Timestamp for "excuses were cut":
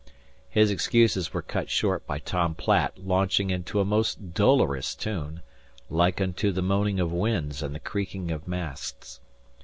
0.71-1.69